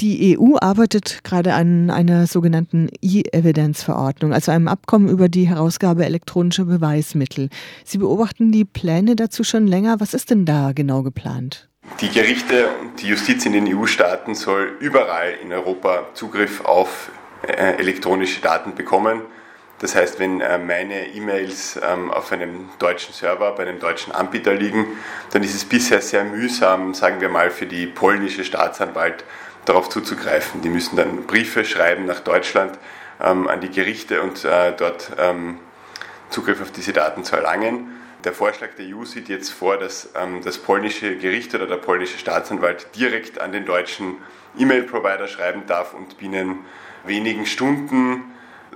[0.00, 6.64] Die EU arbeitet gerade an einer sogenannten E-Evidence-Verordnung, also einem Abkommen über die Herausgabe elektronischer
[6.64, 7.50] Beweismittel.
[7.84, 10.00] Sie beobachten die Pläne dazu schon länger.
[10.00, 11.68] Was ist denn da genau geplant?
[12.00, 17.10] Die Gerichte und die Justiz in den EU-Staaten soll überall in Europa Zugriff auf
[17.46, 19.20] äh, elektronische Daten bekommen.
[19.80, 24.54] Das heißt, wenn äh, meine E-Mails ähm, auf einem deutschen Server bei einem deutschen Anbieter
[24.54, 24.86] liegen,
[25.32, 29.24] dann ist es bisher sehr mühsam, sagen wir mal, für die polnische Staatsanwalt
[29.64, 30.62] darauf zuzugreifen.
[30.62, 32.78] Die müssen dann Briefe schreiben nach Deutschland
[33.20, 35.58] ähm, an die Gerichte und äh, dort ähm,
[36.30, 37.96] Zugriff auf diese Daten zu erlangen.
[38.24, 40.10] Der Vorschlag der EU sieht jetzt vor, dass
[40.44, 44.16] das polnische Gericht oder der polnische Staatsanwalt direkt an den deutschen
[44.58, 46.58] E-Mail-Provider schreiben darf und binnen
[47.04, 48.24] wenigen Stunden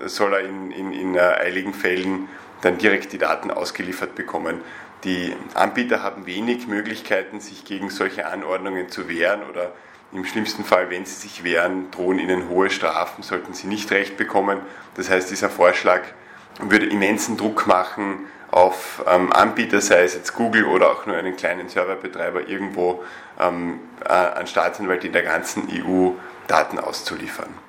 [0.07, 2.29] soll er in, in, in äh, eiligen Fällen
[2.63, 4.61] dann direkt die Daten ausgeliefert bekommen.
[5.05, 9.73] Die Anbieter haben wenig Möglichkeiten, sich gegen solche Anordnungen zu wehren oder
[10.15, 14.17] im schlimmsten Fall, wenn sie sich wehren, drohen ihnen hohe Strafen, sollten sie nicht recht
[14.17, 14.61] bekommen.
[14.95, 16.03] Das heißt, dieser Vorschlag
[16.61, 21.37] würde immensen Druck machen auf ähm, Anbieter, sei es jetzt Google oder auch nur einen
[21.37, 23.03] kleinen Serverbetreiber, irgendwo
[23.41, 26.13] ähm, äh, an Staatsanwalt in der ganzen EU
[26.47, 27.64] Daten auszuliefern.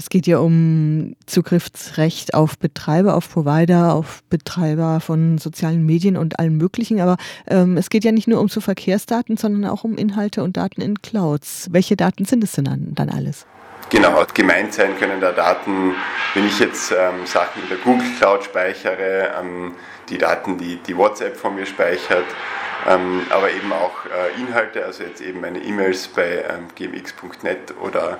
[0.00, 6.38] Es geht ja um Zugriffsrecht auf Betreiber, auf Provider, auf Betreiber von sozialen Medien und
[6.38, 7.02] allem Möglichen.
[7.02, 10.56] Aber ähm, es geht ja nicht nur um so Verkehrsdaten, sondern auch um Inhalte und
[10.56, 11.68] Daten in Clouds.
[11.70, 13.44] Welche Daten sind es denn dann, alles?
[13.90, 15.92] Genau, gemeint sein können da Daten,
[16.32, 19.74] wenn ich jetzt ähm, Sachen in der Google Cloud speichere, ähm,
[20.08, 22.24] die Daten, die die WhatsApp von mir speichert,
[22.88, 28.18] ähm, aber eben auch äh, Inhalte, also jetzt eben meine E-Mails bei ähm, gmx.net oder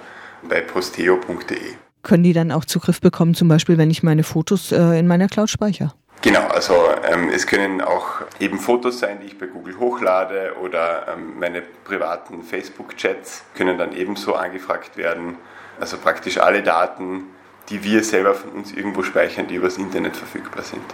[0.49, 1.75] bei posteo.de.
[2.03, 5.29] Können die dann auch Zugriff bekommen, zum Beispiel, wenn ich meine Fotos äh, in meiner
[5.29, 5.93] Cloud speichere?
[6.23, 6.75] Genau, also
[7.11, 11.63] ähm, es können auch eben Fotos sein, die ich bei Google hochlade oder ähm, meine
[11.63, 15.37] privaten Facebook-Chats können dann ebenso angefragt werden.
[15.79, 17.25] Also praktisch alle Daten,
[17.71, 20.85] die wir selber von uns irgendwo speichern, die übers Internet verfügbar sind.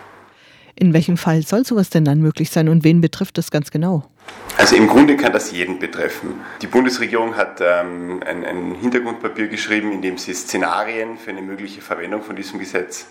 [0.78, 4.04] In welchem Fall soll sowas denn dann möglich sein und wen betrifft das ganz genau?
[4.58, 6.34] Also im Grunde kann das jeden betreffen.
[6.60, 11.80] Die Bundesregierung hat ähm, ein, ein Hintergrundpapier geschrieben, in dem sie Szenarien für eine mögliche
[11.80, 13.06] Verwendung von diesem Gesetz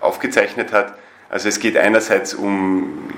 [0.00, 0.96] aufgezeichnet hat.
[1.28, 3.10] Also es geht einerseits um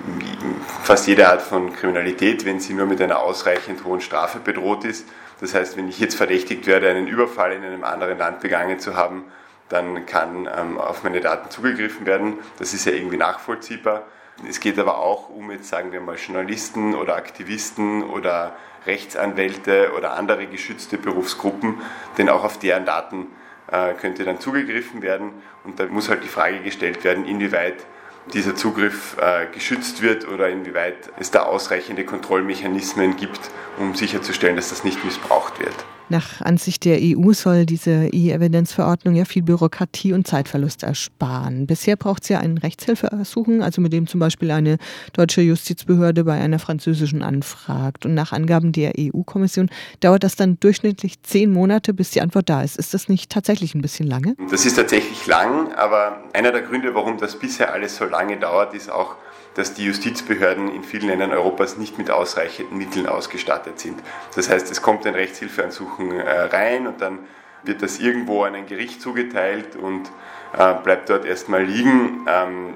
[0.82, 5.06] fast jede Art von Kriminalität, wenn sie nur mit einer ausreichend hohen Strafe bedroht ist.
[5.40, 8.96] Das heißt, wenn ich jetzt verdächtigt werde, einen Überfall in einem anderen Land begangen zu
[8.96, 9.24] haben,
[9.70, 12.38] dann kann ähm, auf meine Daten zugegriffen werden.
[12.58, 14.04] Das ist ja irgendwie nachvollziehbar.
[14.48, 20.14] Es geht aber auch um jetzt sagen wir mal Journalisten oder Aktivisten oder Rechtsanwälte oder
[20.14, 21.80] andere geschützte Berufsgruppen,
[22.18, 23.28] denn auch auf deren Daten
[23.70, 25.32] äh, könnte dann zugegriffen werden.
[25.64, 27.84] Und da muss halt die Frage gestellt werden, inwieweit
[28.32, 33.40] dieser Zugriff äh, geschützt wird oder inwieweit es da ausreichende Kontrollmechanismen gibt,
[33.78, 35.74] um sicherzustellen, dass das nicht missbraucht wird.
[36.10, 41.68] Nach Ansicht der EU soll diese E-Evidence-Verordnung ja viel Bürokratie und Zeitverlust ersparen.
[41.68, 44.78] Bisher braucht es ja ein Rechtshilfeersuchen, also mit dem zum Beispiel eine
[45.12, 48.06] deutsche Justizbehörde bei einer französischen anfragt.
[48.06, 52.62] Und nach Angaben der EU-Kommission dauert das dann durchschnittlich zehn Monate, bis die Antwort da
[52.62, 52.76] ist.
[52.76, 54.34] Ist das nicht tatsächlich ein bisschen lange?
[54.50, 58.74] Das ist tatsächlich lang, aber einer der Gründe, warum das bisher alles so lange dauert,
[58.74, 59.14] ist auch,
[59.54, 64.00] dass die Justizbehörden in vielen Ländern Europas nicht mit ausreichenden Mitteln ausgestattet sind.
[64.36, 67.20] Das heißt, es kommt ein Rechtshilfeansuchen äh, rein und dann
[67.62, 70.10] wird das irgendwo an ein Gericht zugeteilt und
[70.56, 72.26] äh, bleibt dort erstmal liegen.
[72.28, 72.74] Ähm,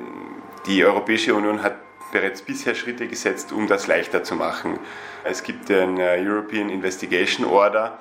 [0.67, 1.77] die Europäische Union hat
[2.13, 4.79] bereits bisher Schritte gesetzt, um das leichter zu machen.
[5.25, 7.99] Es gibt den äh, European Investigation Order,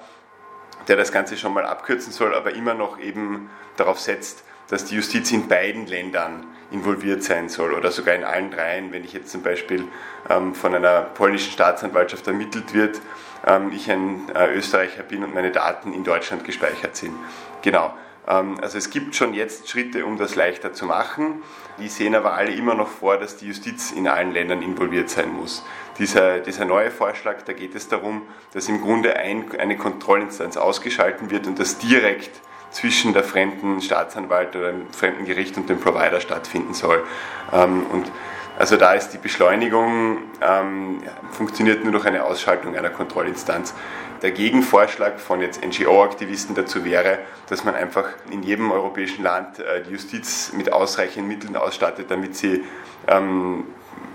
[0.88, 4.96] der das Ganze schon mal abkürzen soll, aber immer noch eben darauf setzt, dass die
[4.96, 9.32] Justiz in beiden Ländern involviert sein soll oder sogar in allen dreien, wenn ich jetzt
[9.32, 9.86] zum Beispiel
[10.30, 13.00] ähm, von einer polnischen Staatsanwaltschaft ermittelt wird,
[13.46, 17.14] ähm, ich ein äh, Österreicher bin und meine Daten in Deutschland gespeichert sind.
[17.62, 17.94] Genau.
[18.28, 21.44] Ähm, also es gibt schon jetzt Schritte, um das leichter zu machen.
[21.80, 25.32] Die sehen aber alle immer noch vor, dass die Justiz in allen Ländern involviert sein
[25.32, 25.64] muss.
[26.00, 31.30] Dieser, dieser neue Vorschlag, da geht es darum, dass im Grunde ein, eine Kontrollinstanz ausgeschalten
[31.30, 32.42] wird und das direkt
[32.74, 37.04] zwischen der fremden Staatsanwalt oder dem fremden Gericht und dem Provider stattfinden soll.
[37.52, 38.12] Ähm, und
[38.58, 43.74] also da ist die Beschleunigung, ähm, funktioniert nur durch eine Ausschaltung einer Kontrollinstanz.
[44.22, 49.84] Der Gegenvorschlag von jetzt NGO-Aktivisten dazu wäre, dass man einfach in jedem europäischen Land äh,
[49.84, 52.64] die Justiz mit ausreichenden Mitteln ausstattet, damit sie
[53.08, 53.66] ähm,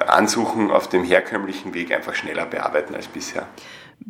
[0.07, 3.47] Ansuchen auf dem herkömmlichen Weg einfach schneller bearbeiten als bisher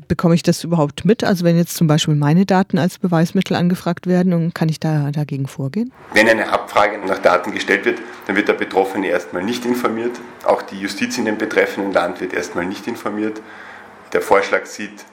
[0.06, 1.24] bekomme ich das überhaupt mit?
[1.24, 5.10] Also wenn jetzt zum Beispiel meine Daten als Beweismittel angefragt werden, und kann ich da
[5.10, 5.92] dagegen vorgehen?
[6.12, 10.18] Wenn eine Abfrage nach Daten gestellt wird, dann wird der Betroffene erstmal nicht informiert.
[10.44, 13.40] Auch die Justiz in dem betreffenden Land wird erstmal nicht informiert.
[14.12, 15.04] Der Vorschlag sieht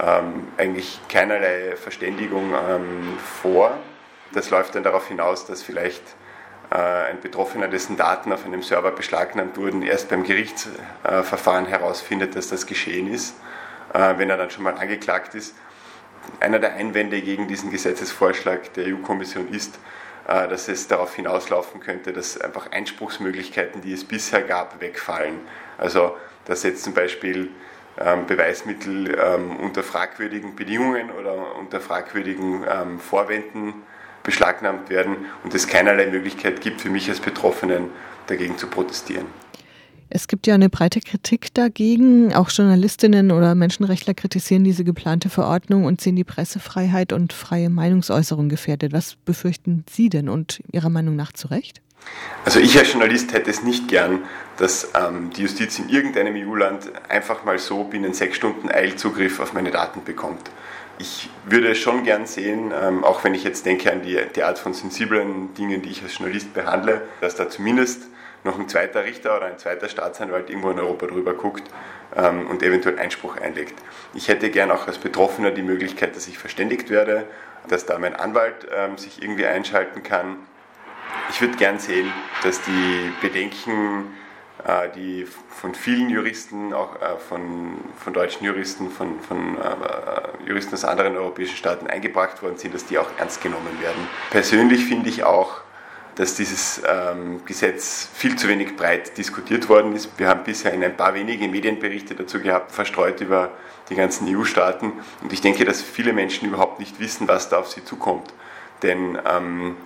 [0.00, 3.76] ähm, eigentlich keinerlei Verständigung ähm, vor.
[4.32, 6.02] Das läuft dann darauf hinaus, dass vielleicht
[6.70, 6.76] äh,
[7.10, 12.66] ein Betroffener, dessen Daten auf einem Server beschlagnahmt wurden, erst beim Gerichtsverfahren herausfindet, dass das
[12.66, 13.36] geschehen ist,
[13.92, 15.54] wenn er dann schon mal angeklagt ist.
[16.40, 19.78] Einer der Einwände gegen diesen Gesetzesvorschlag der EU-Kommission ist,
[20.28, 25.40] äh, dass es darauf hinauslaufen könnte, dass einfach Einspruchsmöglichkeiten, die es bisher gab, wegfallen.
[25.78, 26.16] Also
[26.46, 27.50] dass jetzt zum Beispiel
[27.98, 33.74] ähm, Beweismittel ähm, unter fragwürdigen Bedingungen oder unter fragwürdigen ähm, Vorwänden
[34.22, 37.90] beschlagnahmt werden und es keinerlei Möglichkeit gibt für mich als Betroffenen
[38.26, 39.26] dagegen zu protestieren.
[40.08, 42.32] Es gibt ja eine breite Kritik dagegen.
[42.32, 48.48] Auch Journalistinnen oder Menschenrechtler kritisieren diese geplante Verordnung und sehen die Pressefreiheit und freie Meinungsäußerung
[48.48, 48.92] gefährdet.
[48.92, 51.80] Was befürchten Sie denn und Ihrer Meinung nach zu Recht?
[52.44, 54.22] Also ich als Journalist hätte es nicht gern,
[54.58, 59.52] dass ähm, die Justiz in irgendeinem EU-Land einfach mal so binnen sechs Stunden Eilzugriff auf
[59.54, 60.50] meine Daten bekommt.
[60.98, 64.58] Ich würde schon gern sehen, ähm, auch wenn ich jetzt denke an die, die Art
[64.58, 68.02] von sensiblen Dingen, die ich als Journalist behandle, dass da zumindest
[68.46, 71.64] noch ein zweiter Richter oder ein zweiter Staatsanwalt irgendwo in Europa drüber guckt
[72.16, 73.74] ähm, und eventuell Einspruch einlegt.
[74.14, 77.26] Ich hätte gern auch als Betroffener die Möglichkeit, dass ich verständigt werde,
[77.68, 80.36] dass da mein Anwalt ähm, sich irgendwie einschalten kann.
[81.30, 82.10] Ich würde gern sehen,
[82.42, 84.14] dass die Bedenken,
[84.64, 90.74] äh, die von vielen Juristen, auch äh, von, von deutschen Juristen, von, von äh, Juristen
[90.74, 94.08] aus anderen europäischen Staaten eingebracht worden sind, dass die auch ernst genommen werden.
[94.30, 95.62] Persönlich finde ich auch,
[96.16, 100.18] dass dieses ähm, Gesetz viel zu wenig breit diskutiert worden ist.
[100.18, 103.50] Wir haben bisher in ein paar wenige Medienberichte dazu gehabt, verstreut über
[103.90, 104.92] die ganzen EU-Staaten.
[105.22, 108.32] Und ich denke, dass viele Menschen überhaupt nicht wissen, was da auf sie zukommt.
[108.82, 109.76] Denn ähm,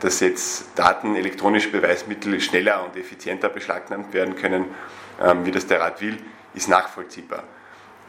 [0.00, 4.66] dass jetzt Daten, elektronische Beweismittel schneller und effizienter beschlagnahmt werden können,
[5.22, 6.18] ähm, wie das der Rat will,
[6.54, 7.44] ist nachvollziehbar.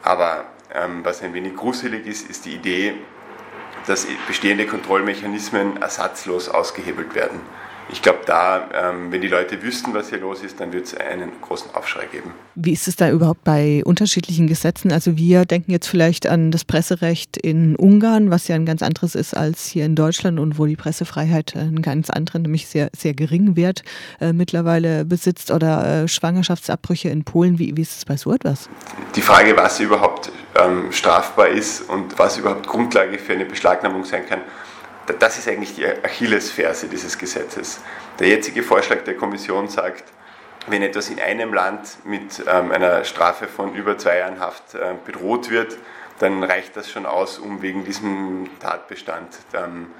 [0.02, 2.94] Aber ähm, was ein wenig gruselig ist, ist die Idee,
[3.86, 7.40] dass bestehende Kontrollmechanismen ersatzlos ausgehebelt werden
[7.92, 10.94] ich glaube, da, ähm, wenn die Leute wüssten, was hier los ist, dann wird es
[10.96, 12.32] einen großen Aufschrei geben.
[12.54, 14.92] Wie ist es da überhaupt bei unterschiedlichen Gesetzen?
[14.92, 19.14] Also wir denken jetzt vielleicht an das Presserecht in Ungarn, was ja ein ganz anderes
[19.14, 23.14] ist als hier in Deutschland und wo die Pressefreiheit einen ganz anderen, nämlich sehr, sehr
[23.14, 23.82] geringen Wert
[24.20, 27.58] äh, mittlerweile besitzt oder äh, Schwangerschaftsabbrüche in Polen.
[27.58, 28.68] Wie, wie ist es bei so etwas?
[29.16, 34.26] Die Frage, was überhaupt ähm, strafbar ist und was überhaupt Grundlage für eine Beschlagnahmung sein
[34.26, 34.40] kann,
[35.18, 37.80] das ist eigentlich die Achillesferse dieses Gesetzes.
[38.18, 40.04] Der jetzige Vorschlag der Kommission sagt,
[40.66, 44.94] wenn etwas in einem Land mit ähm, einer Strafe von über zwei Jahren Haft äh,
[45.04, 45.78] bedroht wird,
[46.18, 49.90] dann reicht das schon aus, um wegen diesem Tatbestand ähm,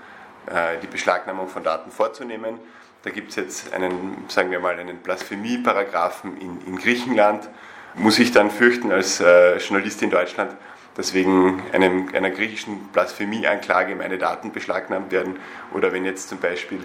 [0.47, 2.59] äh, die Beschlagnahmung von Daten vorzunehmen.
[3.03, 7.49] Da gibt es jetzt einen, sagen wir mal, einen Blasphemie-Paragraphen in, in, Griechenland.
[7.95, 10.57] Muss ich dann fürchten als äh, Journalist in Deutschland,
[10.95, 15.39] dass wegen einem, einer griechischen Blasphemieanklage meine Daten beschlagnahmt werden
[15.73, 16.81] oder wenn jetzt zum Beispiel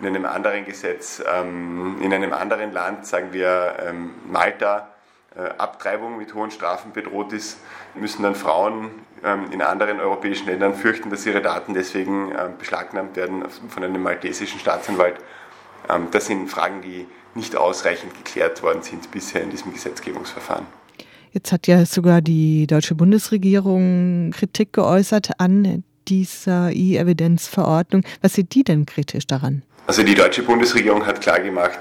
[0.00, 4.88] in einem anderen Gesetz, ähm, in einem anderen Land, sagen wir ähm, Malta,
[5.36, 7.58] äh, Abtreibung mit hohen Strafen bedroht ist,
[7.94, 8.90] müssen dann Frauen
[9.24, 14.02] ähm, in anderen europäischen Ländern fürchten, dass ihre Daten deswegen ähm, beschlagnahmt werden von einem
[14.02, 15.16] maltesischen Staatsanwalt.
[15.88, 20.66] Ähm, das sind Fragen, die nicht ausreichend geklärt worden sind bisher in diesem Gesetzgebungsverfahren.
[21.32, 28.02] Jetzt hat ja sogar die deutsche Bundesregierung Kritik geäußert an dieser E-Evidenz-Verordnung.
[28.22, 29.62] Was sieht die denn kritisch daran?
[29.86, 31.80] Also die deutsche Bundesregierung hat klargemacht,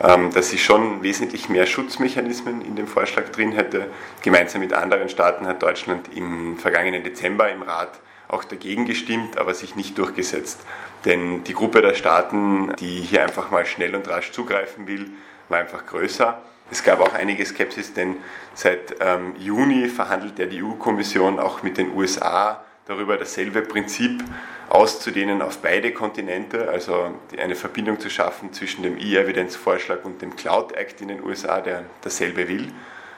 [0.00, 3.86] ähm, dass sie schon wesentlich mehr Schutzmechanismen in dem Vorschlag drin hätte.
[4.22, 8.00] Gemeinsam mit anderen Staaten hat Deutschland im vergangenen Dezember im Rat
[8.32, 10.60] auch dagegen gestimmt, aber sich nicht durchgesetzt.
[11.04, 15.10] Denn die Gruppe der Staaten, die hier einfach mal schnell und rasch zugreifen will,
[15.48, 16.40] war einfach größer.
[16.70, 18.16] Es gab auch einige Skepsis, denn
[18.54, 24.22] seit ähm, Juni verhandelt ja die EU-Kommission auch mit den USA darüber, dasselbe Prinzip
[24.68, 30.72] auszudehnen auf beide Kontinente, also eine Verbindung zu schaffen zwischen dem E-Evidence-Vorschlag und dem Cloud
[30.72, 32.68] Act in den USA, der dasselbe will.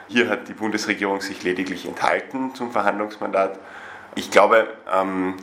[0.07, 3.59] Hier hat die Bundesregierung sich lediglich enthalten zum Verhandlungsmandat.
[4.15, 5.35] Ich glaube, ähm,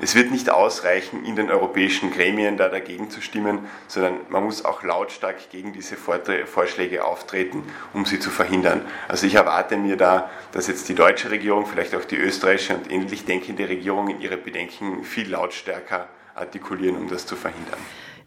[0.00, 4.64] es wird nicht ausreichen, in den europäischen Gremien da dagegen zu stimmen, sondern man muss
[4.64, 8.82] auch lautstark gegen diese Vorschläge auftreten, um sie zu verhindern.
[9.08, 12.90] Also ich erwarte mir da, dass jetzt die deutsche Regierung, vielleicht auch die österreichische und
[12.90, 16.06] ähnlich denkende Regierungen ihre Bedenken viel lautstärker
[16.36, 17.80] artikulieren, um das zu verhindern.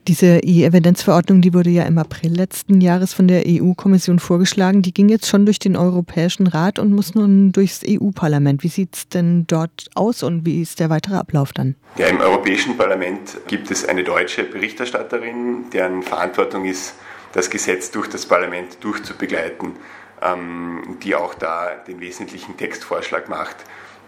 [0.07, 4.81] Diese E-Evidenzverordnung, die wurde ja im April letzten Jahres von der EU-Kommission vorgeschlagen.
[4.81, 8.63] Die ging jetzt schon durch den Europäischen Rat und muss nun durchs EU-Parlament.
[8.63, 11.75] Wie sieht es denn dort aus und wie ist der weitere Ablauf dann?
[11.97, 16.95] Ja, im Europäischen Parlament gibt es eine deutsche Berichterstatterin, deren Verantwortung ist,
[17.33, 19.73] das Gesetz durch das Parlament durchzubegleiten,
[20.21, 23.57] ähm, die auch da den wesentlichen Textvorschlag macht.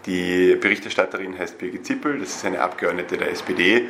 [0.06, 3.86] Die Berichterstatterin heißt Birgit Zippel, das ist eine Abgeordnete der SPD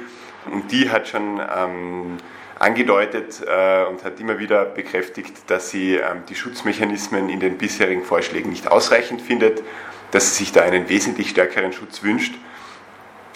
[0.51, 2.17] und die hat schon ähm,
[2.59, 8.05] angedeutet äh, und hat immer wieder bekräftigt, dass sie ähm, die Schutzmechanismen in den bisherigen
[8.05, 9.63] Vorschlägen nicht ausreichend findet,
[10.11, 12.35] dass sie sich da einen wesentlich stärkeren Schutz wünscht.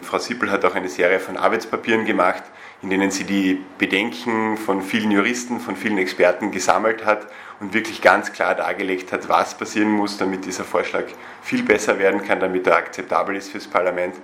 [0.03, 2.45] Frau Sippel hat auch eine Serie von Arbeitspapieren gemacht,
[2.83, 7.27] in denen sie die Bedenken von vielen Juristen, von vielen Experten gesammelt hat
[7.59, 11.05] und wirklich ganz klar dargelegt hat, was passieren muss, damit dieser Vorschlag
[11.43, 14.15] viel besser werden kann, damit er akzeptabel ist fürs Parlament.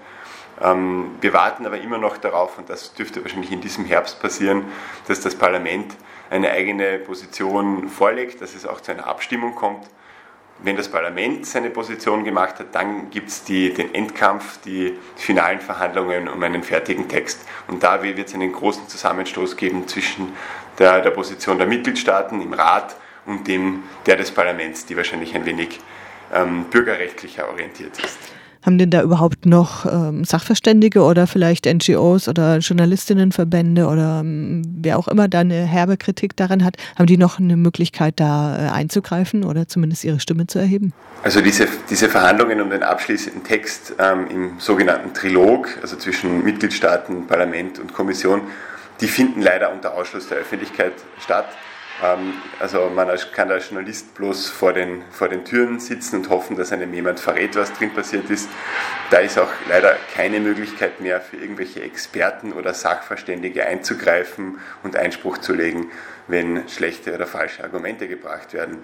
[0.62, 4.64] Ähm, wir warten aber immer noch darauf, und das dürfte wahrscheinlich in diesem Herbst passieren,
[5.08, 5.94] dass das Parlament
[6.30, 9.86] eine eigene Position vorlegt, dass es auch zu einer Abstimmung kommt.
[10.60, 16.28] Wenn das Parlament seine Position gemacht hat, dann gibt es den Endkampf, die finalen Verhandlungen
[16.28, 17.40] um einen fertigen Text.
[17.66, 20.32] Und da wird es einen großen Zusammenstoß geben zwischen
[20.78, 22.96] der, der Position der Mitgliedstaaten im Rat
[23.26, 25.80] und dem der des Parlaments, die wahrscheinlich ein wenig
[26.32, 28.18] ähm, bürgerrechtlicher orientiert ist.
[28.64, 34.98] Haben denn da überhaupt noch ähm, Sachverständige oder vielleicht NGOs oder Journalistinnenverbände oder ähm, wer
[34.98, 38.70] auch immer da eine herbe Kritik daran hat, haben die noch eine Möglichkeit, da äh,
[38.70, 40.94] einzugreifen oder zumindest ihre Stimme zu erheben?
[41.22, 47.26] Also diese, diese Verhandlungen um den abschließenden Text ähm, im sogenannten Trilog, also zwischen Mitgliedstaaten,
[47.26, 48.42] Parlament und Kommission,
[49.00, 50.92] die finden leider unter Ausschluss der Öffentlichkeit
[51.22, 51.46] statt.
[52.02, 56.56] Ähm, also man kann als Journalist bloß vor den, vor den Türen sitzen und hoffen,
[56.56, 58.48] dass einem jemand verrät, was drin passiert ist.
[59.10, 65.38] Da ist auch leider keine Möglichkeit mehr für irgendwelche Experten oder Sachverständige einzugreifen und Einspruch
[65.38, 65.90] zu legen,
[66.26, 68.78] wenn schlechte oder falsche Argumente gebracht werden.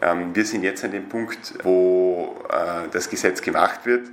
[0.00, 4.08] Ähm, wir sind jetzt an dem Punkt, wo äh, das Gesetz gemacht wird.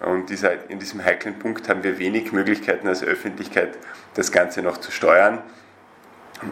[0.00, 3.76] Und in diesem heiklen Punkt haben wir wenig Möglichkeiten als Öffentlichkeit,
[4.14, 5.42] das Ganze noch zu steuern.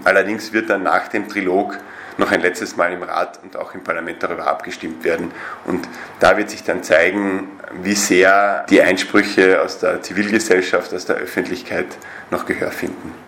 [0.04, 1.78] Allerdings wird dann nach dem Trilog
[2.18, 5.30] noch ein letztes Mal im Rat und auch im Parlament darüber abgestimmt werden.
[5.66, 5.88] Und
[6.20, 7.48] da wird sich dann zeigen,
[7.82, 11.86] wie sehr die Einsprüche aus der Zivilgesellschaft, aus der Öffentlichkeit
[12.30, 13.27] noch Gehör finden.